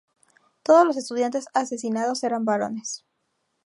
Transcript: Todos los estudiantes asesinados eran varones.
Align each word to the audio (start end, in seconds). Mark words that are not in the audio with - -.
Todos 0.63 0.83
los 0.87 0.97
estudiantes 0.97 1.45
asesinados 1.53 2.23
eran 2.23 2.43
varones. 2.43 3.05